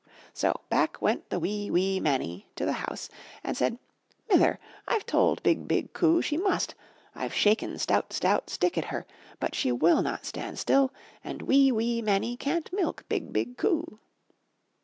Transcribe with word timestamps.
So 0.33 0.61
back 0.67 0.99
went 0.99 1.29
the 1.29 1.39
wee, 1.39 1.69
wee 1.69 1.99
Mannie 1.99 2.47
to 2.55 2.65
236 2.65 3.13
I 3.13 3.13
N 3.13 3.19
THE 3.43 3.47
NURSERY 3.47 3.47
the 3.47 3.47
house 3.47 3.47
and 3.47 3.57
said: 3.57 3.79
*'Mither, 4.31 4.59
I've 4.87 5.05
told 5.05 5.43
BIG, 5.43 5.67
BIG 5.67 5.93
COO 5.93 6.23
she 6.23 6.37
must, 6.37 6.73
Fve 7.15 7.31
shaken 7.31 7.77
stout, 7.77 8.11
stout 8.11 8.49
stick 8.49 8.79
at 8.79 8.85
her, 8.85 9.05
but 9.39 9.53
she 9.53 9.71
will 9.71 10.01
not 10.01 10.25
stand 10.25 10.57
still, 10.57 10.91
and 11.23 11.43
wee, 11.43 11.71
wee 11.71 12.01
Mannie 12.01 12.35
can't 12.35 12.73
milk 12.73 13.03
BIG, 13.09 13.31
BIG 13.31 13.57
COO." 13.57 13.99